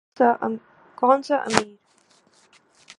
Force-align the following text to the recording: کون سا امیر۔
کون 0.99 1.19
سا 1.27 1.37
امیر۔ 1.47 1.77